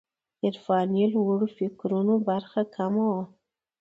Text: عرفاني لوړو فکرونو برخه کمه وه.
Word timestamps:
عرفاني 0.43 1.03
لوړو 1.13 1.47
فکرونو 1.57 2.13
برخه 2.27 2.61
کمه 2.75 3.05
وه. 3.11 3.23